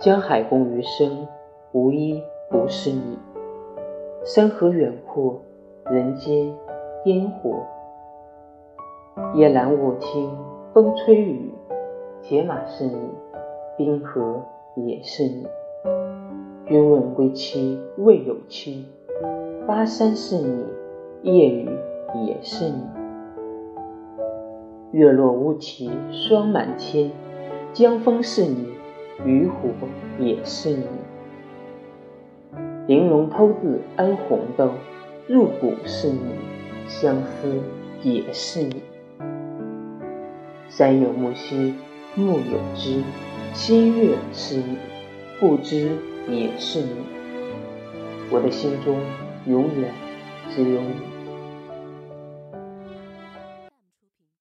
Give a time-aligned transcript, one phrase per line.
[0.00, 1.28] 江海共余生，
[1.72, 3.18] 无一不是你。
[4.24, 5.42] 山河远阔，
[5.90, 6.50] 人间
[7.04, 7.58] 烟火。
[9.34, 10.30] 夜阑卧听
[10.72, 11.52] 风吹雨，
[12.22, 12.96] 铁马是你，
[13.76, 14.42] 冰河
[14.74, 15.46] 也是你。
[16.64, 18.86] 君问归期未有期，
[19.66, 20.64] 巴山是你，
[21.30, 21.68] 夜雨
[22.26, 22.82] 也是你。
[24.92, 27.10] 月落乌啼霜满天，
[27.74, 28.66] 江风是你，
[29.24, 29.70] 渔火
[30.18, 30.84] 也是你。
[32.86, 34.72] 玲珑偷自安红豆，
[35.28, 36.18] 入骨是你，
[36.88, 37.60] 相思
[38.02, 38.82] 也是你。
[40.68, 41.74] 山有木兮
[42.14, 43.02] 木有枝，
[43.52, 44.78] 新月是你，
[45.38, 45.90] 不知
[46.28, 46.90] 也是你。
[48.30, 48.96] 我的心中
[49.46, 49.92] 永远
[50.48, 51.19] 只有你。